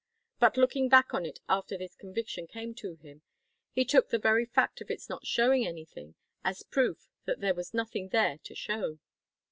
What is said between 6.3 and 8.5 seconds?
as proof that there was nothing there